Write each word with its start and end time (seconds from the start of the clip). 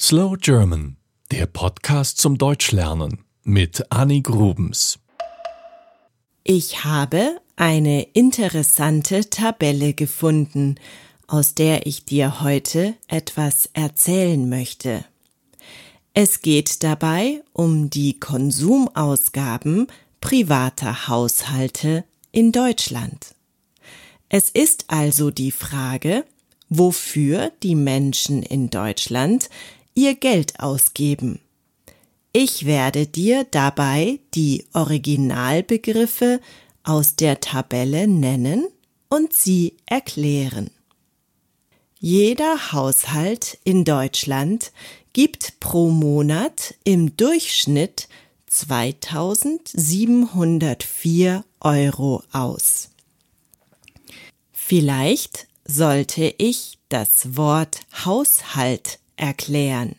Slow 0.00 0.36
German, 0.36 0.96
der 1.30 1.46
Podcast 1.46 2.18
zum 2.18 2.36
Deutschlernen 2.36 3.24
mit 3.44 3.92
Annie 3.92 4.22
Grubens. 4.22 4.98
Ich 6.42 6.82
habe 6.84 7.40
eine 7.54 8.02
interessante 8.02 9.30
Tabelle 9.30 9.94
gefunden, 9.94 10.74
aus 11.28 11.54
der 11.54 11.86
ich 11.86 12.04
dir 12.04 12.40
heute 12.42 12.94
etwas 13.06 13.70
erzählen 13.72 14.48
möchte. 14.48 15.04
Es 16.12 16.42
geht 16.42 16.82
dabei 16.82 17.44
um 17.52 17.88
die 17.88 18.18
Konsumausgaben 18.18 19.86
privater 20.20 21.06
Haushalte 21.06 22.04
in 22.32 22.50
Deutschland. 22.50 23.36
Es 24.28 24.50
ist 24.50 24.86
also 24.88 25.30
die 25.30 25.52
Frage, 25.52 26.24
wofür 26.68 27.52
die 27.62 27.76
Menschen 27.76 28.42
in 28.42 28.70
Deutschland 28.70 29.48
ihr 29.94 30.14
Geld 30.14 30.60
ausgeben. 30.60 31.40
Ich 32.32 32.66
werde 32.66 33.06
dir 33.06 33.46
dabei 33.50 34.20
die 34.34 34.66
Originalbegriffe 34.72 36.40
aus 36.82 37.16
der 37.16 37.40
Tabelle 37.40 38.06
nennen 38.08 38.66
und 39.08 39.32
sie 39.32 39.78
erklären. 39.86 40.68
Jeder 42.00 42.72
Haushalt 42.72 43.58
in 43.64 43.84
Deutschland 43.84 44.72
gibt 45.12 45.60
pro 45.60 45.90
Monat 45.90 46.74
im 46.84 47.16
Durchschnitt 47.16 48.08
2704 48.48 51.44
Euro 51.60 52.24
aus. 52.32 52.90
Vielleicht 54.52 55.46
sollte 55.64 56.34
ich 56.36 56.78
das 56.88 57.36
Wort 57.36 57.80
Haushalt 58.04 58.98
erklären. 59.16 59.96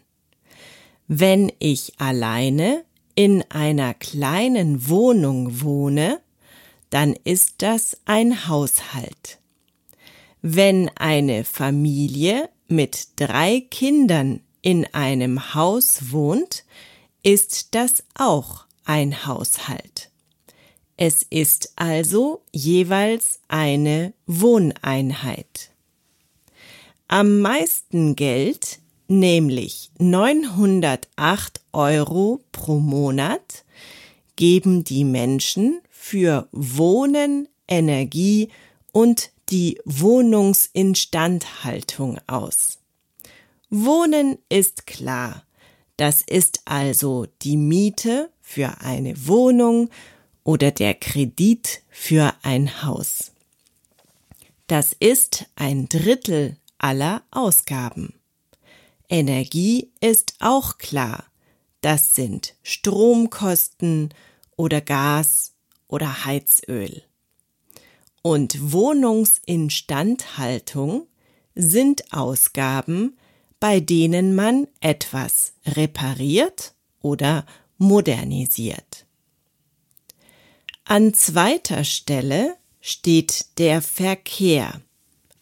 Wenn 1.08 1.52
ich 1.60 1.94
alleine 2.00 2.84
in 3.16 3.44
einer 3.50 3.94
kleinen 3.94 4.90
Wohnung 4.90 5.62
wohne, 5.62 6.20
dann 6.90 7.16
ist 7.24 7.56
das 7.62 7.98
ein 8.06 8.48
Haushalt. 8.48 9.40
Wenn 10.42 10.90
eine 10.96 11.44
Familie 11.44 12.50
mit 12.68 13.10
drei 13.16 13.62
Kindern 13.70 14.42
in 14.62 14.86
einem 14.94 15.54
Haus 15.54 16.12
wohnt, 16.12 16.66
ist 17.24 17.76
das 17.76 18.04
auch 18.16 18.66
ein 18.84 19.26
Haushalt. 19.26 20.10
Es 20.98 21.24
ist 21.24 21.74
also 21.76 22.44
jeweils 22.52 23.40
eine 23.48 24.14
Wohneinheit. 24.28 25.72
Am 27.08 27.42
meisten 27.42 28.16
Geld 28.16 28.80
nämlich 29.08 29.92
908 30.00 31.62
Euro 31.74 32.42
pro 32.52 32.80
Monat, 32.80 33.64
geben 34.36 34.84
die 34.84 35.04
Menschen 35.04 35.80
für 35.90 36.48
Wohnen, 36.52 37.48
Energie 37.68 38.50
und 38.92 39.32
die 39.50 39.80
Wohnungsinstandhaltung 39.86 42.20
aus. 42.28 42.80
Wohnen 43.70 44.40
ist 44.50 44.88
klar. 44.88 45.44
Das 45.98 46.22
ist 46.22 46.62
also 46.66 47.26
die 47.42 47.56
Miete 47.58 48.30
für 48.42 48.82
eine 48.82 49.28
Wohnung 49.28 49.90
oder 50.44 50.72
der 50.72 50.94
Kredit 50.94 51.82
für 51.90 52.34
ein 52.44 52.84
Haus. 52.84 53.32
Das 54.68 54.96
ist 55.00 55.46
ein 55.56 55.90
Drittel 55.90 56.58
aller 56.78 57.24
Ausgaben. 57.32 58.14
Energie 59.10 59.92
ist 60.02 60.36
auch 60.40 60.78
klar. 60.78 61.26
Das 61.82 62.14
sind 62.16 62.56
Stromkosten 62.64 64.14
oder 64.56 64.80
Gas 64.82 65.54
oder 65.88 66.26
Heizöl. 66.26 67.04
Und 68.22 68.72
Wohnungsinstandhaltung 68.72 71.08
sind 71.54 72.12
Ausgaben, 72.12 73.18
bei 73.60 73.80
denen 73.80 74.34
man 74.36 74.68
etwas 74.82 75.54
repariert 75.66 76.74
oder 77.02 77.46
modernisiert. 77.78 79.06
An 80.86 81.14
zweiter 81.14 81.84
Stelle 81.84 82.58
steht 82.82 83.58
der 83.58 83.82
Verkehr, 83.82 84.82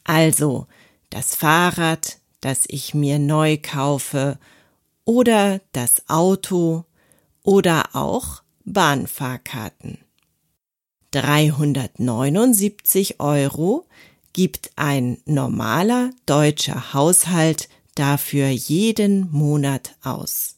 also 0.04 0.68
das 1.10 1.36
Fahrrad, 1.36 2.20
das 2.44 2.64
ich 2.68 2.94
mir 2.94 3.18
neu 3.20 3.58
kaufe 3.58 4.38
oder 5.06 5.62
das 5.72 6.10
Auto 6.10 6.84
oder 7.42 7.90
auch 7.94 8.44
Bahnfahrkarten. 8.66 10.00
379 11.12 13.20
Euro 13.20 13.86
gibt 14.34 14.72
ein 14.76 15.20
normaler 15.26 16.10
deutscher 16.26 16.94
Haushalt 16.94 17.70
dafür 17.96 18.50
jeden 18.50 19.32
Monat 19.32 19.96
aus. 20.04 20.58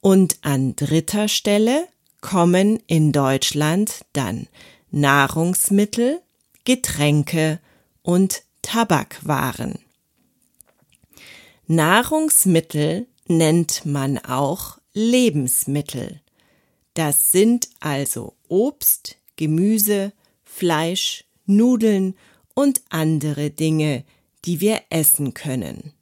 Und 0.00 0.38
an 0.42 0.76
dritter 0.76 1.26
Stelle 1.28 1.88
kommen 2.20 2.78
in 2.86 3.10
Deutschland 3.10 4.04
dann 4.12 4.46
Nahrungsmittel, 4.90 6.20
Getränke 6.64 7.58
und 8.02 8.42
Tabakwaren. 8.62 9.83
Nahrungsmittel 11.66 13.06
nennt 13.26 13.86
man 13.86 14.18
auch 14.18 14.78
Lebensmittel. 14.92 16.20
Das 16.92 17.32
sind 17.32 17.68
also 17.80 18.34
Obst, 18.48 19.16
Gemüse, 19.36 20.12
Fleisch, 20.42 21.24
Nudeln 21.46 22.16
und 22.54 22.82
andere 22.90 23.50
Dinge, 23.50 24.04
die 24.44 24.60
wir 24.60 24.82
essen 24.90 25.32
können. 25.32 25.94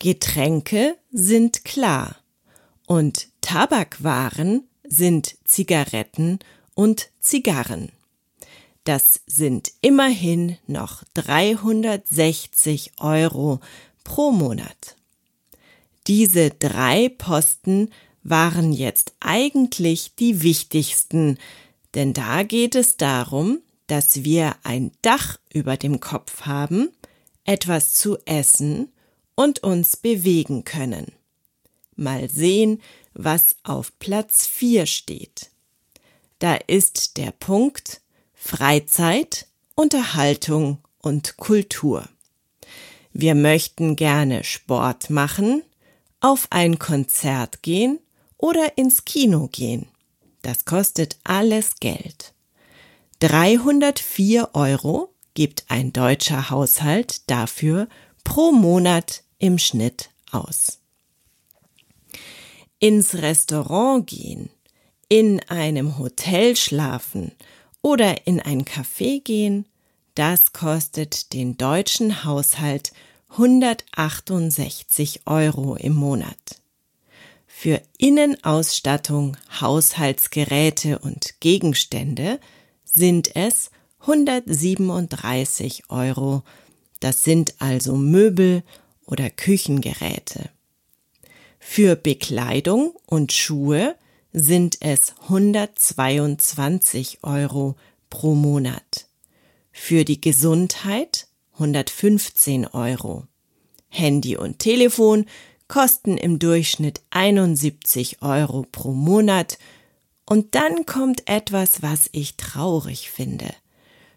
Getränke 0.00 0.96
sind 1.12 1.64
klar 1.64 2.16
und 2.86 3.28
Tabakwaren 3.40 4.64
sind 4.82 5.36
Zigaretten 5.44 6.40
und 6.74 7.10
Zigarren. 7.20 7.92
Das 8.84 9.20
sind 9.26 9.70
immerhin 9.80 10.58
noch 10.66 11.04
360 11.14 12.92
Euro 12.98 13.60
pro 14.04 14.32
Monat. 14.32 14.96
Diese 16.06 16.50
drei 16.50 17.08
Posten 17.08 17.90
waren 18.22 18.72
jetzt 18.72 19.14
eigentlich 19.20 20.14
die 20.16 20.42
wichtigsten, 20.42 21.38
denn 21.94 22.12
da 22.12 22.42
geht 22.42 22.74
es 22.74 22.96
darum, 22.96 23.60
dass 23.86 24.24
wir 24.24 24.56
ein 24.62 24.92
Dach 25.02 25.38
über 25.52 25.76
dem 25.76 26.00
Kopf 26.00 26.42
haben, 26.42 26.90
etwas 27.44 27.94
zu 27.94 28.18
essen 28.24 28.92
und 29.34 29.62
uns 29.62 29.96
bewegen 29.96 30.64
können. 30.64 31.12
Mal 31.96 32.30
sehen, 32.30 32.80
was 33.14 33.56
auf 33.64 33.98
Platz 33.98 34.46
4 34.46 34.86
steht. 34.86 35.50
Da 36.38 36.54
ist 36.54 37.16
der 37.16 37.32
Punkt 37.32 38.00
Freizeit, 38.34 39.46
Unterhaltung 39.74 40.78
und 40.98 41.36
Kultur. 41.36 42.08
Wir 43.12 43.34
möchten 43.34 43.96
gerne 43.96 44.42
Sport 44.44 45.10
machen, 45.10 45.62
auf 46.20 46.46
ein 46.50 46.78
Konzert 46.78 47.62
gehen 47.62 47.98
oder 48.38 48.78
ins 48.78 49.04
Kino 49.04 49.48
gehen. 49.48 49.86
Das 50.42 50.64
kostet 50.64 51.18
alles 51.24 51.76
Geld. 51.78 52.32
304 53.20 54.50
Euro 54.54 55.14
gibt 55.34 55.64
ein 55.68 55.92
deutscher 55.92 56.50
Haushalt 56.50 57.30
dafür 57.30 57.88
pro 58.24 58.52
Monat 58.52 59.24
im 59.38 59.58
Schnitt 59.58 60.10
aus. 60.30 60.80
Ins 62.78 63.14
Restaurant 63.14 64.06
gehen, 64.06 64.50
in 65.08 65.40
einem 65.48 65.98
Hotel 65.98 66.56
schlafen 66.56 67.32
oder 67.82 68.26
in 68.26 68.40
ein 68.40 68.64
Café 68.64 69.22
gehen 69.22 69.66
das 70.14 70.52
kostet 70.52 71.32
den 71.32 71.56
deutschen 71.56 72.24
Haushalt 72.24 72.92
168 73.30 75.22
Euro 75.26 75.76
im 75.76 75.94
Monat. 75.94 76.60
Für 77.46 77.80
Innenausstattung, 77.96 79.36
Haushaltsgeräte 79.60 80.98
und 80.98 81.40
Gegenstände 81.40 82.40
sind 82.84 83.34
es 83.36 83.70
137 84.00 85.84
Euro. 85.88 86.42
Das 87.00 87.22
sind 87.22 87.54
also 87.60 87.96
Möbel 87.96 88.64
oder 89.06 89.30
Küchengeräte. 89.30 90.50
Für 91.58 91.94
Bekleidung 91.96 92.94
und 93.06 93.32
Schuhe 93.32 93.94
sind 94.32 94.78
es 94.80 95.14
122 95.22 97.20
Euro 97.22 97.76
pro 98.10 98.34
Monat. 98.34 99.06
Für 99.72 100.04
die 100.04 100.20
Gesundheit 100.20 101.26
115 101.54 102.66
Euro. 102.68 103.26
Handy 103.88 104.36
und 104.36 104.58
Telefon 104.58 105.26
kosten 105.68 106.16
im 106.16 106.38
Durchschnitt 106.38 107.00
71 107.10 108.22
Euro 108.22 108.66
pro 108.70 108.92
Monat. 108.92 109.58
Und 110.26 110.54
dann 110.54 110.86
kommt 110.86 111.28
etwas, 111.28 111.82
was 111.82 112.08
ich 112.12 112.36
traurig 112.36 113.10
finde. 113.10 113.52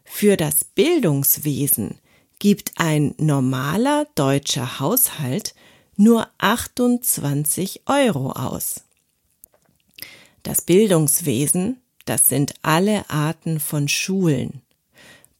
Für 0.03 0.37
das 0.37 0.63
Bildungswesen 0.63 1.99
gibt 2.39 2.73
ein 2.75 3.15
normaler 3.17 4.07
deutscher 4.15 4.79
Haushalt 4.79 5.55
nur 5.97 6.27
28 6.37 7.83
Euro 7.85 8.31
aus. 8.31 8.81
Das 10.43 10.61
Bildungswesen, 10.61 11.81
das 12.05 12.27
sind 12.27 12.53
alle 12.61 13.09
Arten 13.09 13.59
von 13.59 13.87
Schulen. 13.87 14.61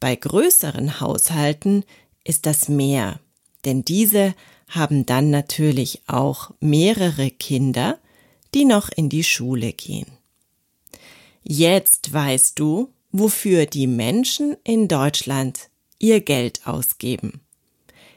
Bei 0.06 0.16
größeren 0.16 1.00
Haushalten 1.02 1.84
ist 2.24 2.46
das 2.46 2.70
mehr, 2.70 3.20
denn 3.66 3.84
diese 3.84 4.36
haben 4.68 5.08
dann 5.08 5.32
natürlich 5.32 6.04
auch 6.06 6.52
mehrere 6.60 7.32
Kinder, 7.32 7.98
die 8.54 8.66
noch 8.66 8.90
in 8.90 9.10
die 9.10 9.24
Schule 9.24 9.74
gehen. 9.74 10.06
Jetzt 11.42 12.14
weißt 12.14 12.60
du, 12.60 12.94
wofür 13.12 13.66
die 13.66 13.88
Menschen 13.88 14.56
in 14.64 14.88
Deutschland 14.88 15.72
ihr 15.98 16.22
Geld 16.22 16.68
ausgeben. 16.68 17.42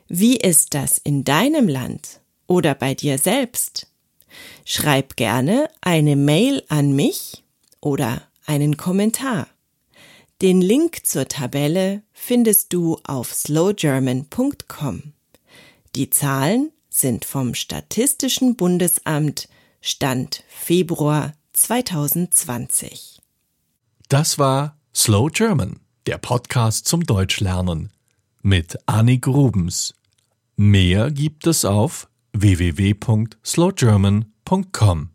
Wie 0.08 0.37
ist 0.37 0.75
das 0.75 0.99
in 0.99 1.25
deinem 1.25 1.69
Land 1.69 2.20
oder 2.46 2.75
bei 2.75 2.93
dir 2.93 3.17
selbst? 3.17 3.87
Schreib 4.67 5.17
gerne 5.17 5.70
eine 5.81 6.17
Mail 6.17 6.62
an 6.69 6.94
mich 6.94 7.44
oder 7.81 8.29
einen 8.44 8.76
Kommentar. 8.76 9.46
Den 10.40 10.61
Link 10.61 11.05
zur 11.05 11.26
Tabelle 11.26 12.05
findest 12.12 12.73
du 12.73 12.96
auf 13.02 13.35
slowgerman.com. 13.35 15.02
Die 15.96 16.11
Zahlen 16.11 16.70
sind 16.88 17.25
vom 17.25 17.55
Statistischen 17.55 18.55
Bundesamt 18.55 19.49
Stand 19.81 20.44
Februar 20.49 21.32
2020. 21.55 23.20
Das 24.08 24.38
war 24.38 24.79
Slow 24.94 25.29
German, 25.29 25.81
der 26.06 26.19
Podcast 26.19 26.87
zum 26.87 27.02
Deutschlernen 27.02 27.91
mit 28.41 28.79
Annik 28.87 29.23
Grubens. 29.23 29.93
Mehr 30.55 31.11
gibt 31.11 31.49
es 31.49 31.64
auf 31.64 32.08
www.slowgerman.com. 32.32 35.11